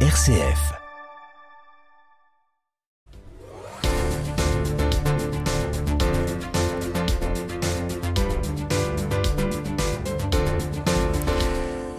[0.00, 0.85] RCF.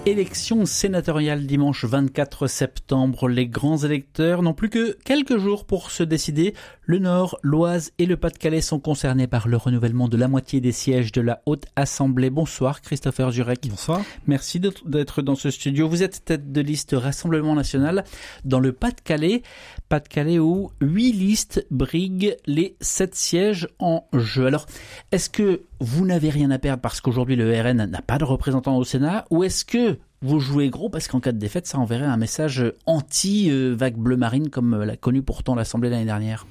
[0.08, 3.28] Élection sénatoriale dimanche 24 septembre.
[3.28, 6.54] Les grands électeurs n'ont plus que quelques jours pour se décider.
[6.84, 10.72] Le Nord, l'Oise et le Pas-de-Calais sont concernés par le renouvellement de la moitié des
[10.72, 12.30] sièges de la Haute Assemblée.
[12.30, 13.68] Bonsoir Christopher Jurek.
[13.70, 14.02] Bonsoir.
[14.28, 15.90] Merci d'être dans ce studio.
[15.90, 18.06] Vous êtes tête de liste Rassemblement National
[18.46, 19.44] dans le Pas-de-Calais.
[19.90, 24.48] Pas-de-Calais où huit listes briguent les sept sièges en jeu.
[24.48, 24.66] Alors,
[25.12, 28.78] est-ce que vous n'avez rien à perdre parce qu'aujourd'hui le RN n'a pas de représentant
[28.78, 32.06] au Sénat ou est-ce que vous jouez gros parce qu'en cas de défaite, ça enverrait
[32.06, 36.48] un message anti-vague bleu marine comme l'a connu pourtant l'Assemblée l'année dernière?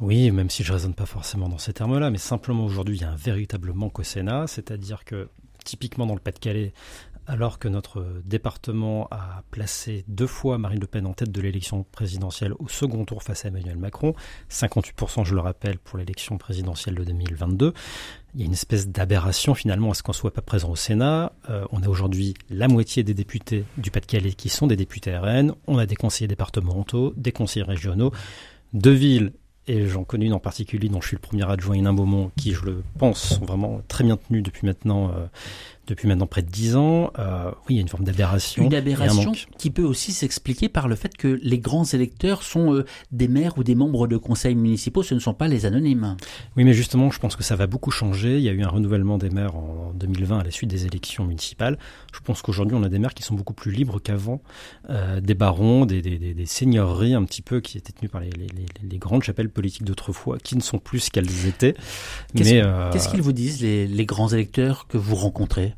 [0.00, 3.04] Oui, même si je raisonne pas forcément dans ces termes-là, mais simplement aujourd'hui, il y
[3.04, 5.28] a un véritable manque au Sénat, c'est-à-dire que
[5.64, 6.72] typiquement dans le Pas-de-Calais,
[7.28, 11.84] alors que notre département a placé deux fois Marine Le Pen en tête de l'élection
[11.92, 14.14] présidentielle au second tour face à Emmanuel Macron,
[14.50, 17.74] 58% je le rappelle pour l'élection présidentielle de 2022,
[18.34, 21.32] il y a une espèce d'aberration finalement à ce qu'on soit pas présent au Sénat.
[21.50, 25.52] Euh, on a aujourd'hui la moitié des députés du Pas-de-Calais qui sont des députés RN,
[25.66, 28.12] on a des conseillers départementaux, des conseillers régionaux,
[28.72, 29.32] deux villes
[29.68, 32.52] et j'en connais une en particulier dont je suis le premier adjoint, Hénin Beaumont, qui,
[32.52, 35.26] je le pense, sont vraiment très bien tenus depuis maintenant euh,
[35.88, 37.10] depuis maintenant près de dix ans.
[37.18, 38.64] Euh, oui, il y a une forme d'aberration.
[38.64, 42.84] Une aberration qui peut aussi s'expliquer par le fait que les grands électeurs sont euh,
[43.12, 46.16] des maires ou des membres de conseils municipaux, ce ne sont pas les anonymes.
[46.56, 48.38] Oui, mais justement, je pense que ça va beaucoup changer.
[48.38, 51.24] Il y a eu un renouvellement des maires en 2020 à la suite des élections
[51.24, 51.78] municipales.
[52.12, 54.40] Je pense qu'aujourd'hui, on a des maires qui sont beaucoup plus libres qu'avant,
[54.90, 58.30] euh, des barons, des, des, des, seigneuries un petit peu qui étaient tenues par les,
[58.30, 58.48] les,
[58.82, 61.74] les grandes chapelles politiques d'autrefois, qui ne sont plus ce qu'elles étaient.
[62.34, 65.74] Qu'est-ce euh, qu'ils vous disent, les, les grands électeurs que vous rencontrez?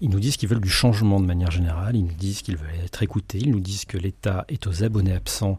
[0.00, 2.68] Ils nous disent qu'ils veulent du changement de manière générale, ils nous disent qu'ils veulent
[2.84, 5.58] être écoutés, ils nous disent que l'État est aux abonnés absents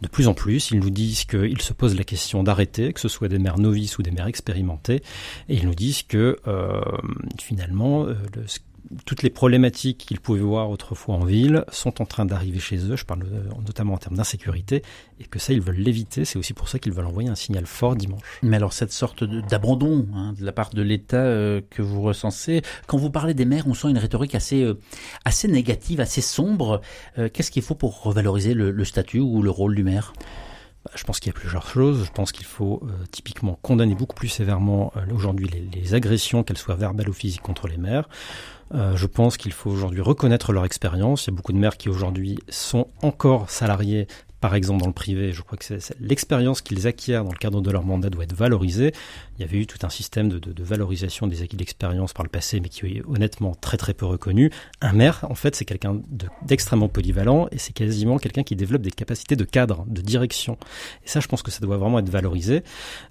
[0.00, 3.08] de plus en plus, ils nous disent qu'ils se posent la question d'arrêter, que ce
[3.08, 5.02] soit des maires novices ou des maires expérimentés,
[5.48, 6.80] et ils nous disent que euh,
[7.38, 8.14] finalement, euh,
[9.04, 12.96] toutes les problématiques qu'ils pouvaient voir autrefois en ville sont en train d'arriver chez eux,
[12.96, 14.82] je parle euh, notamment en termes d'insécurité,
[15.20, 16.24] et que ça, ils veulent l'éviter.
[16.24, 18.40] C'est aussi pour ça qu'ils veulent envoyer un signal fort dimanche.
[18.42, 22.62] Mais alors, cette sorte d'abandon hein, de la part de l'État euh, que vous recensez,
[22.86, 24.78] quand vous parlez des maires, on sent une rhétorique assez, euh,
[25.24, 26.80] assez négative, assez sombre.
[27.32, 30.12] Qu'est-ce qu'il faut pour revaloriser le, le, statut ou le rôle du maire?
[30.84, 32.04] Bah, je pense qu'il y a plusieurs choses.
[32.04, 37.08] Je pense qu'il faut typiquement condamner beaucoup plus sévèrement aujourd'hui les, agressions, qu'elles soient verbales
[37.08, 38.08] ou physiques, contre les maires.
[38.74, 41.26] Euh, je pense qu'il faut aujourd'hui reconnaître leur expérience.
[41.26, 44.06] Il y a beaucoup de maires qui aujourd'hui sont encore salariés
[44.40, 45.32] par exemple dans le privé.
[45.32, 48.92] Je crois que l'expérience qu'ils acquièrent dans le cadre de leur mandat doit être valorisée.
[49.38, 52.24] Il y avait eu tout un système de, de, de valorisation des acquis d'expérience par
[52.24, 54.50] le passé, mais qui est honnêtement très très peu reconnu.
[54.80, 56.00] Un maire, en fait, c'est quelqu'un
[56.42, 60.56] d'extrêmement polyvalent et c'est quasiment quelqu'un qui développe des capacités de cadre, de direction.
[61.04, 62.62] Et ça, je pense que ça doit vraiment être valorisé.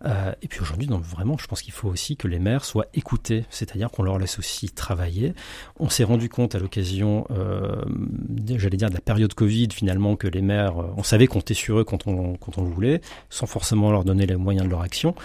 [0.06, 3.46] Euh, et puis aujourd'hui, vraiment, je pense qu'il faut aussi que les maires soient écoutés,
[3.50, 5.34] c'est-à-dire qu'on leur laisse aussi travailler.
[5.80, 7.84] On s'est rendu compte à l'occasion, euh,
[8.58, 11.84] j'allais dire, de la période Covid, finalement, que les maires, on savait compter sur eux
[11.84, 15.16] quand on, quand on le voulait, sans forcément leur donner les moyens de leur action.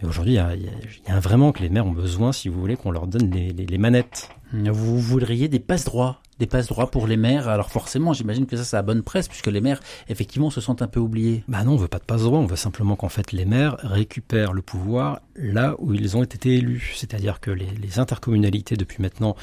[0.00, 0.70] Mais aujourd'hui, il
[1.08, 3.52] y a, vraiment que les maires ont besoin, si vous voulez, qu'on leur donne les,
[3.52, 4.30] les, les manettes.
[4.52, 6.20] Vous voudriez des passe droits?
[6.38, 7.48] Des passe droits pour les maires.
[7.48, 10.82] Alors forcément, j'imagine que ça, c'est la bonne presse, puisque les maires, effectivement, se sentent
[10.82, 11.44] un peu oubliés.
[11.48, 13.76] Bah non, on veut pas de passe droit, on veut simplement qu'en fait les maires
[13.82, 16.92] récupèrent le pouvoir là où ils ont été élus.
[16.96, 19.34] C'est-à-dire que les, intercommunalités, depuis maintenant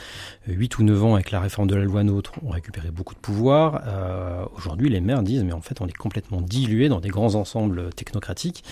[0.47, 3.19] 8 ou 9 ans, avec la réforme de la loi NOTRe, ont récupéré beaucoup de
[3.19, 3.81] pouvoir.
[3.85, 7.35] Euh, Aujourd'hui, les maires disent, mais en fait, on est complètement dilué dans des grands
[7.35, 8.63] ensembles technocratiques.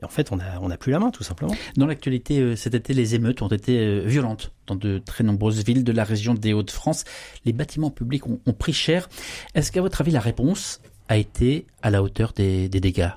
[0.00, 1.54] Et en fait, on n'a on a plus la main, tout simplement.
[1.76, 5.64] Dans l'actualité, euh, cet été, les émeutes ont été euh, violentes dans de très nombreuses
[5.64, 7.04] villes de la région des Hauts-de-France.
[7.44, 9.08] Les bâtiments publics ont, ont pris cher.
[9.54, 13.10] Est-ce qu'à votre avis, la réponse a été à la hauteur des, des dégâts?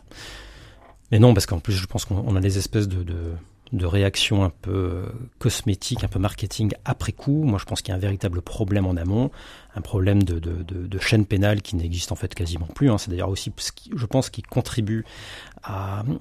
[1.12, 3.34] Mais non, parce qu'en plus, je pense qu'on a des espèces de, de
[3.74, 5.06] de réactions un peu euh,
[5.40, 7.44] cosmétiques, un peu marketing après coup.
[7.44, 9.32] Moi, je pense qu'il y a un véritable problème en amont,
[9.76, 12.92] un problème de, de, de, chaîne pénale qui n'existe en fait quasiment plus.
[12.92, 13.00] Hein.
[13.00, 15.06] C'est d'ailleurs aussi, ce qui, je pense, qui contribue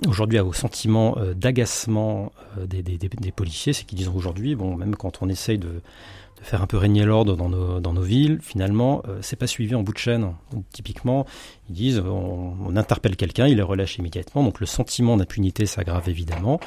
[0.09, 3.75] aujourd'hui au sentiment euh, d'agacement euh, des, des, des, policiers.
[3.75, 5.82] C'est qu'ils disent aujourd'hui, bon, même quand on essaye de
[6.43, 9.47] de faire un peu régner l'ordre dans nos, dans nos villes, finalement, euh, c'est pas
[9.47, 10.33] suivi en bout de chaîne.
[10.53, 11.25] Donc, typiquement,
[11.71, 16.09] ils disent on, on interpelle quelqu'un, il le relâche immédiatement, donc le sentiment d'impunité s'aggrave
[16.09, 16.59] évidemment.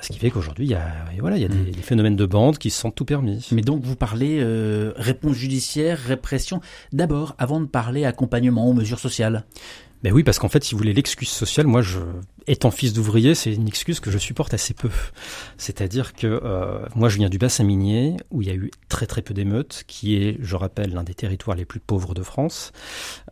[0.00, 2.24] Ce qui fait qu'aujourd'hui, il y a, voilà, il y a des, des, phénomènes de
[2.24, 3.46] bande qui se sentent tout permis.
[3.52, 6.62] Mais donc, vous parlez euh, réponse judiciaire, répression,
[6.92, 9.44] d'abord, avant de parler accompagnement ou mesures sociales
[10.02, 12.00] ben oui, parce qu'en fait, si vous voulez l'excuse sociale, moi, je,
[12.46, 14.90] étant fils d'ouvrier, c'est une excuse que je supporte assez peu.
[15.58, 19.06] C'est-à-dire que euh, moi, je viens du bassin minier, où il y a eu très
[19.06, 22.72] très peu d'émeutes, qui est, je rappelle, l'un des territoires les plus pauvres de France.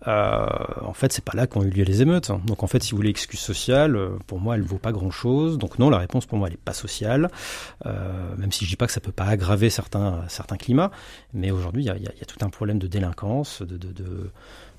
[0.06, 0.46] Euh,
[0.82, 2.30] en fait, c'est pas là qu'ont eu lieu les émeutes.
[2.46, 5.58] Donc en fait, si vous voulez excuse sociale, euh, pour moi, elle vaut pas grand-chose.
[5.58, 7.30] Donc non, la réponse pour moi, elle est pas sociale.
[7.86, 10.90] Euh, même si je dis pas que ça peut pas aggraver certains certains climats,
[11.32, 14.30] mais aujourd'hui, il y a, y a, tout un problème de délinquance, de, de, de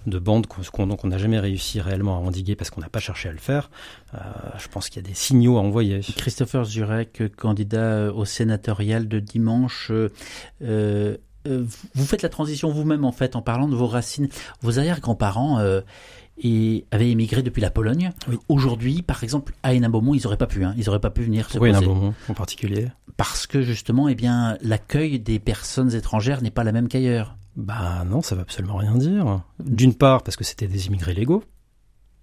[0.05, 3.31] de bandes qu'on n'a jamais réussi réellement à endiguer parce qu'on n'a pas cherché à
[3.31, 3.69] le faire.
[4.13, 4.17] Euh,
[4.57, 6.01] je pense qu'il y a des signaux à envoyer.
[6.15, 9.91] Christopher Zurek, candidat au sénatorial de dimanche.
[9.91, 11.17] Euh,
[11.47, 11.65] euh,
[11.95, 14.29] vous faites la transition vous-même en fait en parlant de vos racines.
[14.61, 15.81] Vos arrière-grands-parents euh,
[16.91, 18.11] avaient émigré depuis la Pologne.
[18.27, 18.37] Oui.
[18.49, 20.63] Aujourd'hui, par exemple, à Hénin-Beaumont, ils n'auraient pas pu.
[20.63, 21.85] Hein, ils n'auraient pas pu venir se Pourquoi poser.
[21.85, 22.87] Hénin-Beaumont en particulier?
[23.17, 27.35] Parce que justement, eh bien, l'accueil des personnes étrangères n'est pas la même qu'ailleurs.
[27.59, 29.41] Bah non, ça veut absolument rien dire.
[29.59, 31.43] D'une part, parce que c'était des immigrés légaux.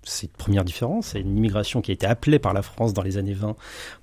[0.08, 1.08] C'est une première différence.
[1.08, 3.56] C'est une immigration qui a été appelée par la France dans les années 20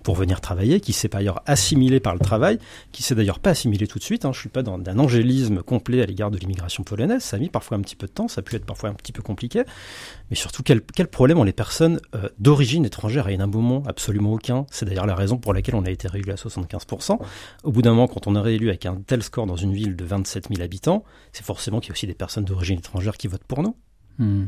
[0.03, 2.59] pour venir travailler, qui s'est par ailleurs assimilée par le travail,
[2.91, 4.25] qui s'est d'ailleurs pas assimilée tout de suite.
[4.25, 4.31] Hein.
[4.33, 7.23] Je suis pas dans un angélisme complet à l'égard de l'immigration polonaise.
[7.23, 8.93] Ça a mis parfois un petit peu de temps, ça a pu être parfois un
[8.93, 9.63] petit peu compliqué.
[10.29, 13.27] Mais surtout, quel, problème ont les personnes euh, d'origine étrangère?
[13.27, 14.65] À Hénin-Beaumont Absolument aucun.
[14.71, 17.19] C'est d'ailleurs la raison pour laquelle on a été réélu à 75%.
[17.63, 19.95] Au bout d'un moment, quand on est réélu avec un tel score dans une ville
[19.95, 23.27] de 27 000 habitants, c'est forcément qu'il y a aussi des personnes d'origine étrangère qui
[23.27, 23.75] votent pour nous.
[24.19, 24.45] Hmm.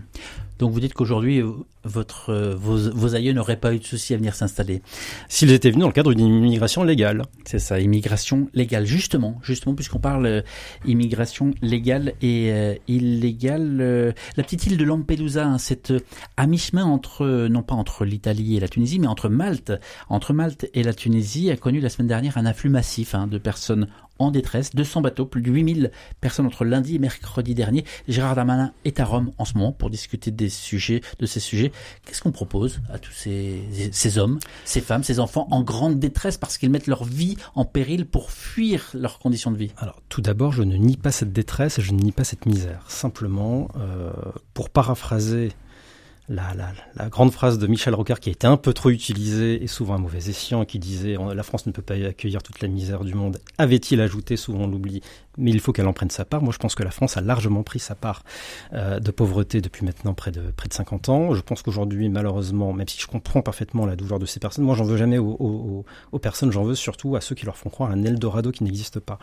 [0.60, 1.42] Donc vous dites qu'aujourd'hui,
[1.84, 4.82] votre, euh, vos, vos aïeux n'auraient pas eu de souci à venir s'installer.
[5.28, 7.24] S'ils étaient venus dans le cadre d'une immigration légale.
[7.46, 8.86] C'est ça, immigration légale.
[8.86, 10.42] Justement, justement, puisqu'on parle euh,
[10.86, 16.00] immigration légale et euh, illégale, euh, la petite île de Lampedusa, hein, c'est euh,
[16.38, 19.74] à mi-chemin entre, euh, non pas entre l'Italie et la Tunisie, mais entre Malte,
[20.08, 23.38] entre Malte et la Tunisie, a connu la semaine dernière un afflux massif hein, de
[23.38, 23.88] personnes
[24.20, 25.92] en détresse, 200 bateaux, plus de 8000
[26.22, 27.86] personnes entre lundi et mercredi dernier.
[28.08, 31.72] Gérard Darmanin est à Rome en ce moment pour discuter des sujets, de ces sujets.
[32.06, 36.58] Qu'est-ce qu'on propose à tous ces, hommes, ces femmes, ces enfants en grande détresse parce
[36.58, 39.72] qu'ils mettent leur vie en péril pour fuir leurs conditions de vie?
[39.78, 42.84] Alors, tout d'abord, je ne nie pas cette détresse je ne nie pas cette misère.
[42.88, 44.12] Simplement, euh,
[44.54, 45.52] pour paraphraser
[46.28, 49.96] la, grande phrase de Michel Rocard qui a été un peu trop utilisée et souvent
[49.96, 53.14] à mauvais escient, qui disait la France ne peut pas accueillir toute la misère du
[53.14, 55.02] monde, avait-il ajouté, souvent on l'oublie,
[55.38, 56.42] mais il faut qu'elle en prenne sa part.
[56.42, 58.24] Moi, je pense que la France a largement pris sa part
[58.74, 61.34] euh, de pauvreté depuis maintenant près de près de 50 ans.
[61.34, 64.76] Je pense qu'aujourd'hui, malheureusement, même si je comprends parfaitement la douleur de ces personnes, moi,
[64.76, 65.86] j'en veux jamais aux
[66.22, 69.20] personnes, j'en veux surtout à ceux qui leur font croire un Eldorado qui n'existe pas.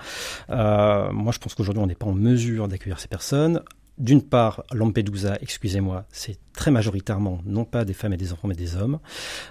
[0.51, 3.63] Euh, moi, je pense qu'aujourd'hui, on n'est pas en mesure d'accueillir ces personnes
[3.99, 8.55] d'une part, Lampedusa, excusez-moi, c'est très majoritairement non pas des femmes et des enfants, mais
[8.55, 8.99] des hommes.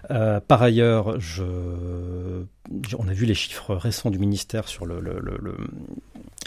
[0.09, 1.43] Euh, par ailleurs, je,
[2.97, 5.55] on a vu les chiffres récents du ministère sur le, le, le,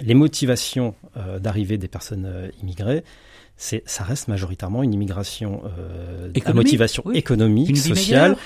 [0.02, 3.04] les motivations euh, d'arrivée des personnes euh, immigrées.
[3.56, 5.62] C'est, ça reste majoritairement une immigration
[6.44, 7.16] à motivation oui.
[7.16, 8.36] économique, sociale.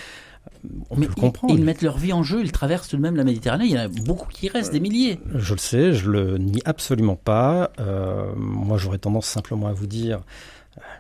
[0.91, 1.55] On peut le comprendre.
[1.55, 3.65] Ils mettent leur vie en jeu, ils traversent tout de même la Méditerranée.
[3.67, 5.21] Il y en a beaucoup qui restent, des milliers.
[5.35, 7.71] Je le sais, je le nie absolument pas.
[7.79, 10.21] Euh, moi, j'aurais tendance simplement à vous dire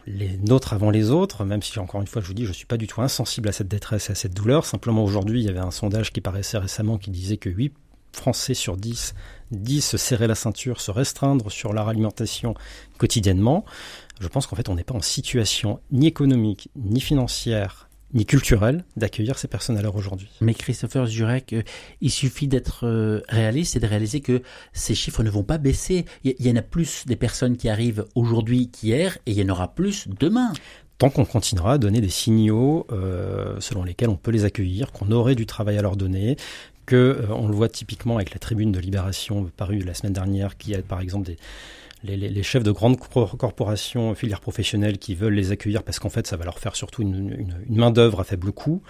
[0.06, 2.67] les nôtres avant les autres, même si encore une fois je vous dis je suis
[2.67, 4.65] pas du tout insensible à cette détresse et à cette douleur.
[4.65, 7.73] Simplement aujourd'hui il y avait un sondage qui paraissait récemment qui disait que 8
[8.12, 9.15] Français sur 10
[9.51, 12.55] disent se serrer la ceinture, se restreindre sur leur alimentation
[12.97, 13.65] quotidiennement.
[14.19, 18.84] Je pense qu'en fait on n'est pas en situation ni économique ni financière ni culturel
[18.96, 20.31] d'accueillir ces personnes à l'heure aujourd'hui.
[20.40, 21.62] Mais Christopher Jurek, euh,
[22.00, 26.05] il suffit d'être euh, réaliste et de réaliser que ces chiffres ne vont pas baisser.
[26.25, 29.49] Il y, en a plus des personnes qui arrivent aujourd'hui qu'hier et il y en
[29.50, 30.52] aura plus demain.
[30.98, 35.12] Tant qu'on continuera à donner des signaux euh, selon lesquels on peut les accueillir, qu'on
[35.12, 36.36] aurait du travail à leur donner,
[36.86, 40.56] que euh, on le voit typiquement avec la tribune de Libération parue la semaine dernière,
[40.56, 41.36] qui a par exemple des
[42.05, 46.36] les, chefs de grandes corporations, filières professionnelles qui veulent les accueillir parce qu'en fait, ça
[46.36, 48.82] va leur faire surtout une main-d'œuvre à faible coût.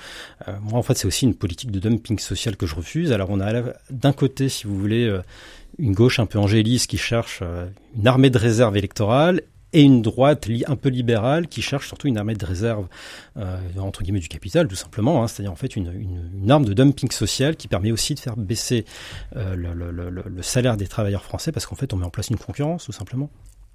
[0.46, 3.12] Euh, moi, en fait, c'est aussi une politique de dumping social que je refuse.
[3.12, 5.22] Alors, on a d'un côté, si vous voulez, euh,
[5.78, 10.02] une gauche un peu angéliste qui cherche euh, une armée de réserve électorale et une
[10.02, 12.86] droite un peu libérale qui cherche surtout une armée de réserve
[13.36, 16.64] euh, entre guillemets du capital tout simplement, hein, c'est-à-dire en fait une, une, une, arme
[16.64, 18.84] de dumping social qui permet aussi de faire baisser
[19.36, 22.10] euh, le, le, le, le, salaire des travailleurs français parce qu'en fait on met en
[22.10, 23.30] place une concurrence tout simplement.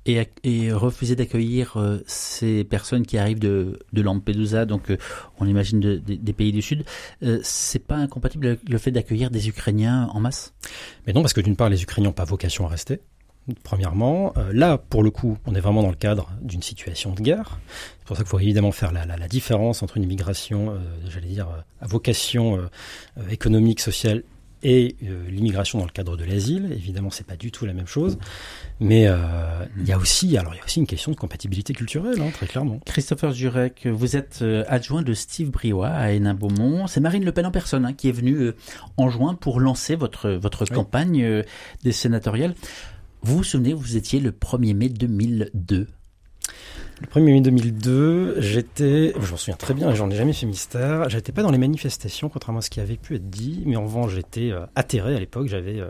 [0.06, 4.92] Et, et refuser d'accueillir euh, ces personnes qui arrivent de, de Lampedusa, donc
[5.40, 6.84] on imagine de, de, des pays du Sud,
[7.42, 10.54] c'est pas incompatible avec le fait d'accueillir des Ukrainiens en masse?
[11.08, 13.00] Mais non, parce que d'une part les Ukrainiens n'ont pas vocation à rester.
[13.64, 17.22] Premièrement, euh, là, pour le coup, on est vraiment dans le cadre d'une situation de
[17.22, 17.60] guerre.
[18.00, 20.78] C'est pour ça qu'il faut évidemment faire la, la, la, différence entre une immigration, euh,
[21.10, 21.48] j'allais dire,
[21.82, 24.24] à vocation euh, économique, sociale
[24.64, 26.72] et euh, l'immigration dans le cadre de l'asile.
[26.72, 28.18] Évidemment, c'est pas du tout la même chose,
[28.80, 31.74] mais euh, il y a aussi, alors il y a aussi une question de compatibilité
[31.74, 32.80] culturelle, hein, très clairement.
[32.86, 36.88] Christopher Jurek, vous êtes euh, adjoint de Steve Briouat à Hénin-Beaumont.
[36.88, 38.52] C'est Marine Le Pen en personne hein, qui est venue
[38.98, 41.44] en juin pour lancer votre votre campagne
[41.84, 42.56] des sénatoriales.
[43.24, 45.88] Vous vous souvenez, vous étiez le 1er mai 2002
[47.02, 51.10] le 1er mai 2002, j'étais, je m'en souviens très bien, j'en ai jamais fait mystère,
[51.10, 53.84] j'étais pas dans les manifestations, contrairement à ce qui avait pu être dit, mais en
[53.84, 55.90] revanche, j'étais euh, atterré à l'époque, j'avais euh,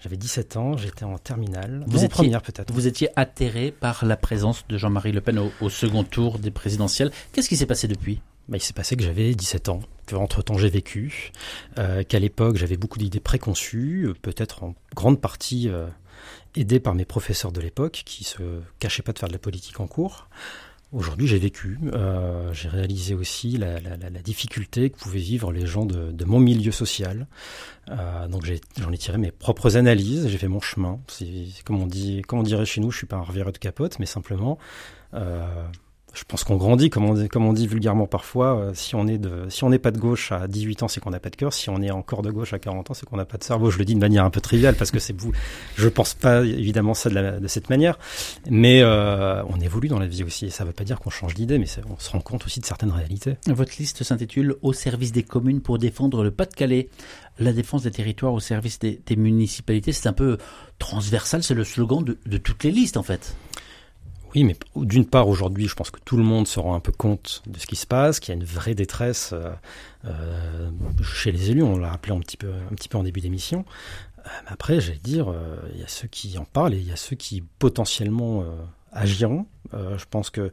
[0.00, 2.72] j'avais 17 ans, j'étais en terminale, vous étiez, première peut-être.
[2.72, 7.12] Vous étiez atterré par la présence de Jean-Marie Le Pen au, second tour des présidentielles.
[7.32, 8.20] Qu'est-ce qui s'est passé depuis?
[8.48, 11.30] Bah, il s'est passé que j'avais 17 ans, qu'entre-temps j'ai vécu,
[11.78, 15.70] euh, qu'à l'époque j'avais beaucoup d'idées préconçues, peut-être en grande partie
[16.54, 19.80] aidé par mes professeurs de l'époque qui se cachaient pas de faire de la politique
[19.80, 20.28] en cours.
[20.92, 23.80] Aujourd'hui, j'ai vécu, euh, j'ai réalisé aussi la,
[24.22, 27.26] difficulté que pouvaient vivre les gens de, de mon milieu social.
[27.88, 28.44] Euh, donc
[28.76, 31.00] j'en ai, tiré mes propres analyses, j'ai fait mon chemin.
[31.08, 33.58] C'est comme on dit, comme on dirait chez nous, je suis pas un revireux de
[33.58, 34.58] capote, mais simplement
[35.14, 35.64] euh,
[36.12, 38.58] je pense qu'on grandit, comme on, dit, vulgairement parfois.
[38.58, 41.20] Euh, si on est si n'est pas de gauche à 18 ans, c'est qu'on n'a
[41.20, 41.52] pas de cœur.
[41.52, 43.70] Si on est encore de gauche à 40 ans, c'est qu'on n'a pas de cerveau.
[43.70, 45.32] Je le dis de manière un peu triviale parce que c'est vous.
[45.76, 47.98] Je pense pas évidemment ça de, la, de cette manière,
[48.50, 50.50] mais euh, on évolue dans la vie aussi.
[50.50, 52.66] Ça ne veut pas dire qu'on change d'idée, mais on se rend compte aussi de
[52.66, 53.36] certaines réalités.
[53.46, 56.88] Votre liste s'intitule Au service des communes pour défendre le Pas-de-Calais.
[57.38, 60.36] La défense des territoires au service des, municipalités, c'est un peu
[60.78, 61.42] transversal.
[61.42, 63.34] C'est le slogan de toutes les listes en fait.
[64.34, 66.92] Oui, mais d'une part, aujourd'hui, je pense que tout le monde se rend un peu
[66.92, 69.52] compte de ce qui se passe, qu'il y a une vraie détresse euh,
[70.06, 70.70] euh
[71.02, 71.62] chez les élus.
[71.62, 73.64] On l'a rappelé un petit peu, un petit peu en début d'émission.
[74.18, 75.34] Euh, après, j'allais dire,
[75.74, 78.44] il y a ceux qui en parlent et il y a ceux qui potentiellement
[78.92, 79.46] agiront.
[79.72, 80.50] je pense que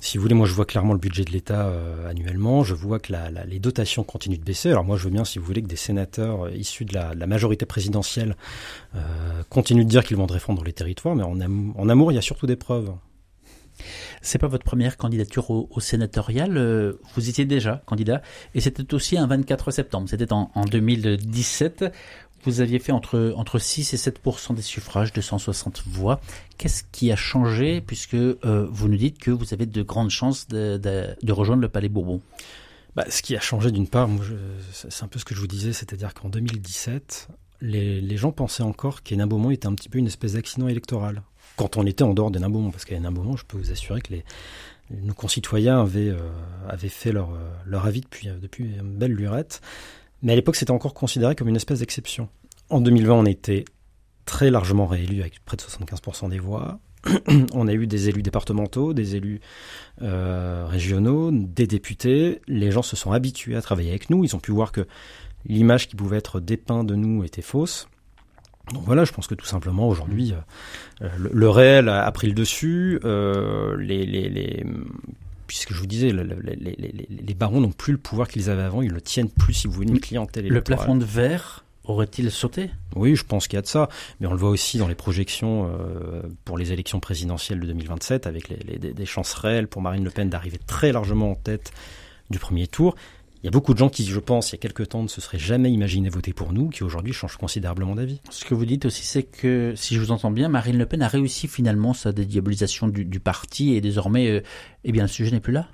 [0.00, 2.98] si vous voulez, moi je vois clairement le budget de l'État euh, annuellement, je vois
[2.98, 3.12] que
[3.46, 4.70] les dotations continuent de baisser.
[4.70, 7.26] Alors moi je veux bien, si vous voulez, que des sénateurs euh, issus de la,
[7.26, 8.36] majorité présidentielle
[8.94, 9.00] euh,
[9.48, 11.40] continuent de dire qu'ils vont défendre les territoires, mais en,
[11.88, 12.92] amour, il y a surtout des preuves.
[14.22, 18.22] C'est pas votre première candidature au, sénatorial, vous étiez déjà candidat,
[18.54, 21.84] et c'était aussi un 24 septembre, c'était en, en 2017
[22.44, 24.20] vous aviez fait entre, entre 6 et 7
[24.50, 26.20] des suffrages, 260 voix.
[26.58, 30.48] Qu'est-ce qui a changé puisque euh, vous nous dites que vous avez de grandes chances
[30.48, 32.20] de, rejoindre le Palais Bourbon?
[32.96, 34.08] Bah, Ce qui a changé d'une part,
[34.72, 37.28] c'est un peu ce que je vous disais, c'est-à-dire qu'en 2017,
[37.60, 41.22] les, gens pensaient encore qu'Hénin Beaumont était un petit peu une espèce d'accident électoral.
[41.56, 44.00] Quand on était en dehors d'Hénin Beaumont, parce qu'à Hénin Beaumont, je peux vous assurer
[44.00, 44.24] que les,
[44.90, 46.18] nos concitoyens avaient, euh,
[46.68, 49.60] avaient fait leur, euh, leur avis depuis, depuis une belle lurette.
[50.24, 52.28] Mais à l'époque, c'était encore considéré comme une espèce d'exception.
[52.70, 53.64] En 2020, on était
[54.24, 56.80] très largement réélu avec près de 75% des voix.
[57.52, 59.40] on a eu des élus départementaux, des élus
[60.00, 62.40] euh, régionaux, des députés.
[62.48, 64.24] Les gens se sont habitués à travailler avec nous.
[64.24, 64.86] Ils ont pu voir que
[65.44, 67.86] l'image qui pouvait être dépeinte de nous était fausse.
[68.72, 70.32] Donc voilà, je pense que tout simplement aujourd'hui,
[71.02, 72.98] euh, le, réel a, pris le dessus.
[73.04, 74.64] Euh, les,
[75.46, 78.82] puisque je vous disais, les, les, les barons n'ont plus le pouvoir qu'ils avaient avant.
[78.82, 80.46] Ils ne tiennent plus, si vous voulez, une clientèle.
[80.46, 82.70] Le plafond de verre aurait-il sauté?
[82.96, 83.88] Oui, je pense qu'il y a de ça.
[84.20, 88.26] Mais on le voit aussi dans les projections euh, pour les élections présidentielles de 2027,
[88.26, 91.72] avec les, les, des chances réelles pour Marine Le Pen d'arriver très largement en tête
[92.30, 92.96] du premier tour.
[93.44, 95.08] Il y a beaucoup de gens qui, je pense, il y a quelques temps, ne
[95.08, 98.22] se seraient jamais imaginé voter pour nous, qui aujourd'hui changent considérablement d'avis.
[98.30, 101.02] Ce que vous dites aussi, c'est que, si je vous entends bien, Marine Le Pen
[101.02, 104.40] a réussi finalement sa dédiabolisation du, du parti et désormais, euh,
[104.84, 105.68] eh bien, le sujet n'est plus là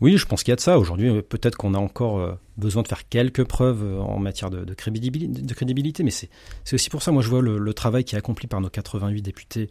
[0.00, 0.78] oui, je pense qu'il y a de ça.
[0.78, 4.64] Aujourd'hui, euh, peut-être qu'on a encore euh, besoin de faire quelques preuves en matière de,
[4.64, 6.28] de, crédibilité, de crédibilité, mais c'est
[6.72, 9.20] aussi pour ça, moi, je vois le, le, travail qui est accompli par nos 88
[9.20, 9.70] députés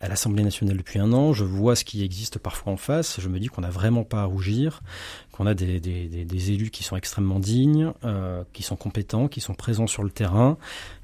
[0.00, 1.32] à l'Assemblée nationale depuis un an.
[1.32, 3.20] Je vois ce qui existe parfois en face.
[3.20, 4.82] Je me dis qu'on n'a vraiment pas à rougir,
[5.30, 9.86] qu'on a des, élus qui sont extrêmement dignes, euh, qui sont compétents, qui sont présents
[9.86, 10.56] sur le terrain.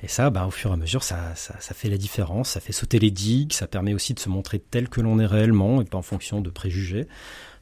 [0.03, 2.51] Et ça, bah, au fur et à mesure, ça, fait la différence.
[2.51, 3.53] Ça fait sauter les digues.
[3.53, 6.41] Ça permet aussi de se montrer tel que l'on est réellement et pas en fonction
[6.41, 7.07] de préjugés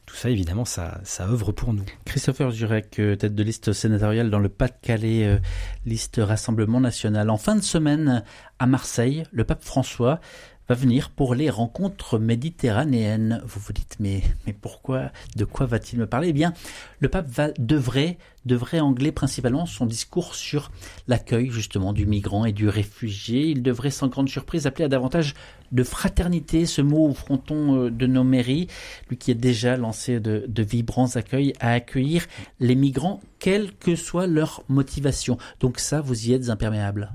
[0.05, 1.83] tout ça, évidemment, ça, ça œuvre pour nous.
[2.05, 5.39] Christopher Jurek, tête de liste sénatoriale dans le Pas-de-Calais, euh,
[5.87, 7.31] liste Rassemblement National.
[7.31, 8.23] En fin de semaine,
[8.59, 10.19] à Marseille, le pape François
[10.67, 13.41] va venir pour les rencontres méditerranéennes.
[13.45, 16.29] Vous vous dites, mais, mais pourquoi, de quoi va-t-il me parler?
[16.29, 16.53] Eh bien,
[16.99, 20.71] le pape va, devrait, devrait angler principalement son discours sur
[21.07, 23.47] l'accueil, justement, du migrant et du réfugié.
[23.47, 25.35] Il devrait, sans grande surprise, appeler à davantage
[25.71, 28.67] de fraternité, ce mot au fronton euh, de nos mairies,
[29.09, 32.25] lui qui a déjà lancé de, de vibrants accueils à accueillir
[32.59, 35.37] les migrants, quelle que soit leur motivation.
[35.59, 37.11] Donc ça, vous y êtes imperméable.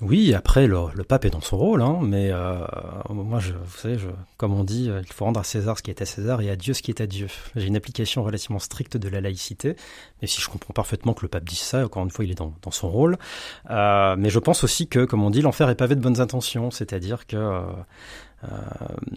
[0.00, 2.58] Oui, après le, pape est dans son rôle, hein, mais euh,
[3.08, 5.90] moi, je, vous savez, je, comme on dit, il faut rendre à César ce qui
[5.90, 7.28] est à César et à Dieu ce qui est à Dieu.
[7.54, 9.76] J'ai une application relativement stricte de la laïcité,
[10.20, 12.34] mais si je comprends parfaitement que le pape dise ça, encore une fois, il est
[12.34, 13.16] dans, son rôle.
[13.70, 16.70] Euh, mais je pense aussi que, comme on dit, l'enfer est pavé de bonnes intentions,
[16.70, 17.72] c'est-à-dire que euh, euh,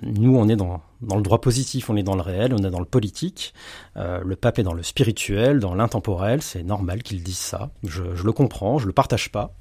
[0.01, 2.69] nous, on est dans, dans, le droit positif, on est dans le réel, on est
[2.69, 3.53] dans le politique.
[3.97, 6.41] Euh, le pape est dans le spirituel, dans l'intemporel.
[6.41, 7.71] C'est normal qu'il dise ça.
[7.83, 9.53] Je, je, le comprends, je le partage pas.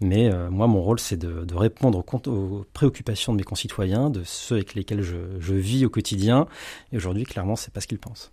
[0.00, 4.10] Mais euh, moi, mon rôle, c'est de, de, répondre aux, aux, préoccupations de mes concitoyens,
[4.10, 6.46] de ceux avec lesquels je, je vis au quotidien.
[6.92, 8.30] Et aujourd'hui, clairement, c'est pas ce qu'ils pensent.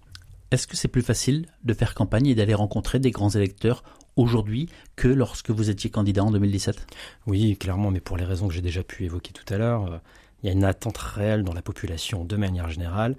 [0.52, 3.84] Est-ce que c'est plus facile de faire campagne et d'aller rencontrer des grands électeurs
[4.16, 6.86] aujourd'hui que lorsque vous étiez candidat en 2017
[7.28, 10.02] Oui, clairement, mais pour les raisons que j'ai déjà pu évoquer tout à l'heure,
[10.44, 13.16] il y a une attente réelle dans la population de manière générale.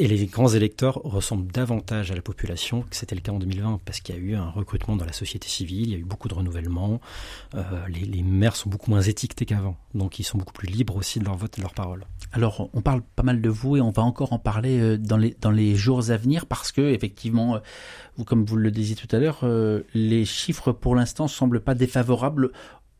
[0.00, 3.80] Et les grands électeurs ressemblent davantage à la population que c'était le cas en 2020,
[3.84, 6.04] parce qu'il y a eu un recrutement dans la société civile, il y a eu
[6.04, 7.00] beaucoup de renouvellement,
[7.56, 11.18] euh, les, maires sont beaucoup moins étiquetés qu'avant, donc ils sont beaucoup plus libres aussi
[11.18, 12.06] de leur vote et de leur parole.
[12.30, 15.16] Alors, on parle pas mal de vous et on va encore en parler euh, dans
[15.50, 19.44] les, jours à venir, parce que, effectivement, euh, comme vous le disiez tout à l'heure,
[19.94, 22.50] les chiffres pour l'instant semblent pas défavorables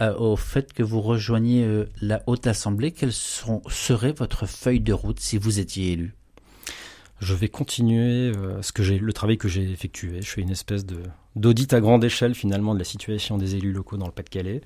[0.01, 4.93] euh, au fait que vous rejoigniez euh, la Haute Assemblée, quelle serait votre feuille de
[4.93, 6.15] route si vous étiez élu?
[7.21, 10.23] Je vais continuer euh, ce que le travail que j'ai effectué.
[10.23, 11.03] Je fais une espèce de
[11.37, 14.61] d'audit à grande échelle finalement de la situation des élus locaux dans le Pas-de-Calais.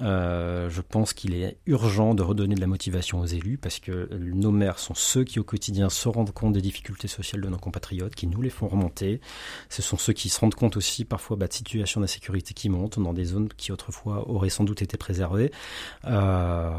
[0.00, 4.08] Euh, je pense qu'il est urgent de redonner de la motivation aux élus parce que
[4.14, 7.58] nos maires sont ceux qui au quotidien se rendent compte des difficultés sociales de nos
[7.58, 9.20] compatriotes, qui nous les font remonter.
[9.68, 12.98] Ce sont ceux qui se rendent compte aussi parfois bah, de situations d'insécurité qui montent
[12.98, 15.52] dans des zones qui autrefois auraient sans doute été préservées.
[16.06, 16.70] Euh,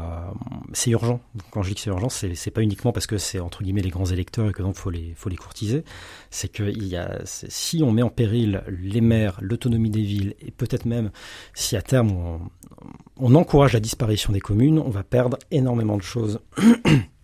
[0.72, 1.20] c'est urgent.
[1.50, 3.82] Quand je dis que c'est urgent, c'est, c'est pas uniquement parce que c'est entre guillemets
[3.82, 5.84] les grands électeurs et que donc faut les faut les courtiser.
[6.30, 6.72] C'est que
[7.24, 11.10] si on met en péril les maires, l'autonomie des villes et peut-être même
[11.54, 12.40] si à terme on,
[13.18, 16.40] on encourage la disparition des communes, on va perdre énormément de choses.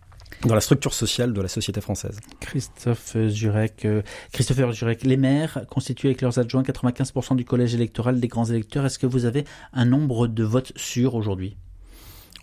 [0.44, 2.18] dans la structure sociale de la société française.
[2.40, 8.20] Christophe Jurek, euh, Christopher Jurek, les maires constituent avec leurs adjoints 95% du collège électoral
[8.20, 8.87] des grands électeurs.
[8.87, 11.56] Est-ce que vous avez un nombre de votes sûrs aujourd'hui?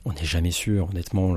[0.05, 1.35] On n'est jamais sûr, honnêtement.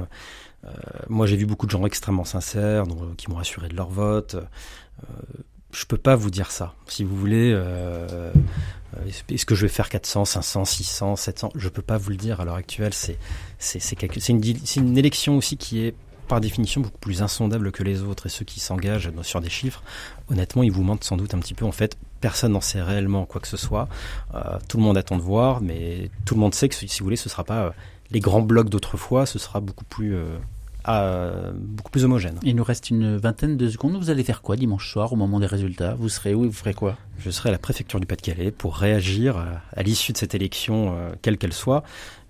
[0.64, 0.68] Euh,
[1.08, 4.34] moi, j'ai vu beaucoup de gens extrêmement sincères, donc, qui m'ont assuré de leur vote.
[4.34, 5.06] Euh,
[5.72, 6.74] je peux pas vous dire ça.
[6.86, 8.32] Si vous voulez, euh,
[9.28, 12.40] est-ce que je vais faire 400, 500, 600, 700 Je peux pas vous le dire
[12.40, 12.92] à l'heure actuelle.
[12.92, 13.18] C'est
[14.28, 14.42] une,
[14.76, 15.94] une élection aussi qui est
[16.30, 19.82] par définition beaucoup plus insondable que les autres et ceux qui s'engagent sur des chiffres,
[20.30, 21.64] honnêtement, ils vous mentent sans doute un petit peu.
[21.64, 23.88] En fait, personne n'en sait réellement quoi que ce soit.
[24.34, 27.04] Euh, tout le monde attend de voir, mais tout le monde sait que si vous
[27.04, 27.70] voulez, ce sera pas euh,
[28.12, 30.36] les grands blocs d'autrefois, ce sera beaucoup plus euh,
[30.88, 32.38] euh, beaucoup plus homogène.
[32.42, 33.96] Il nous reste une vingtaine de secondes.
[33.96, 35.94] Vous allez faire quoi dimanche soir au moment des résultats?
[35.94, 36.96] Vous serez où et vous ferez quoi?
[37.18, 39.36] Je serai à la préfecture du Pas-de-Calais pour réagir
[39.76, 41.82] à, l'issue de cette élection, euh, quelle qu'elle soit.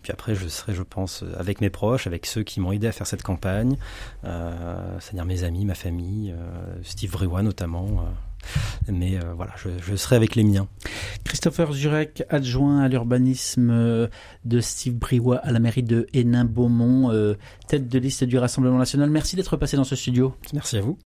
[0.02, 2.92] Puis après, je serai, je pense, avec mes proches, avec ceux qui m'ont aidé à
[2.92, 3.76] faire cette campagne,
[4.24, 8.04] euh, c'est-à-dire mes amis, ma famille, euh, Steve Vriwa notamment.
[8.88, 10.66] Mais euh, voilà, je, je, serai avec les miens.
[11.24, 14.08] Christopher Jurek, adjoint à l'urbanisme euh,
[14.44, 17.34] de Steve Briouat à la mairie de Hénin-Beaumont, euh,
[17.68, 19.10] tête de liste du Rassemblement national.
[19.10, 20.34] Merci d'être passé dans ce studio.
[20.52, 20.98] Merci à vous.